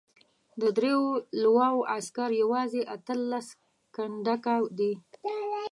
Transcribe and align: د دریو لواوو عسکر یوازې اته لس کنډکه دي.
د 0.61 0.63
دریو 0.77 1.03
لواوو 1.41 1.87
عسکر 1.97 2.29
یوازې 2.41 2.81
اته 2.95 3.13
لس 3.31 3.47
کنډکه 3.95 4.55
دي. 4.77 4.93